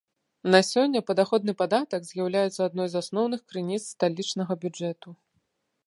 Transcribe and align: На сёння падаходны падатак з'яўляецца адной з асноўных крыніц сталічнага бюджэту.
На 0.53 0.59
сёння 0.69 1.01
падаходны 1.09 1.53
падатак 1.61 2.01
з'яўляецца 2.07 2.59
адной 2.71 2.87
з 2.95 3.05
асноўных 3.05 3.41
крыніц 3.53 3.81
сталічнага 3.93 4.53
бюджэту. 4.65 5.09